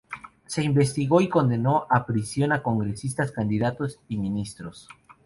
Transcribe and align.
Se 0.47 0.63
investigó 0.63 1.21
y 1.21 1.29
condenó 1.29 1.85
a 1.87 2.07
prisión 2.07 2.51
a 2.53 2.63
congresistas, 2.63 3.31
candidatos 3.31 3.99
y 4.07 4.17
ministros. 4.17 4.87